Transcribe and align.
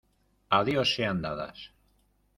¡a 0.57 0.63
Dios 0.63 0.95
sean 0.95 1.21
dadas! 1.21 1.59